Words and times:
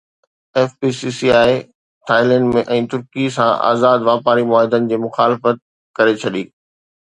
F 0.57 0.69
P 0.79 0.89
C 0.99 1.09
C 1.17 1.27
I 1.41 1.51
Thailand 2.07 2.57
۽ 2.77 2.79
ترڪي 2.93 3.25
سان 3.35 3.51
آزاد 3.71 3.99
واپاري 4.09 4.43
معاهدن 4.53 4.89
جي 4.93 5.01
مخالفت 5.05 5.63
ڪري 6.01 6.19
ڇڏي 6.25 6.45